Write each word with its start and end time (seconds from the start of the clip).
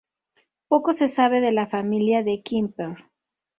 Poco 0.67 0.93
se 0.93 1.07
sabe 1.07 1.41
de 1.41 1.51
la 1.51 1.67
familia 1.67 2.23
de 2.23 2.41
Quimper. 2.41 3.05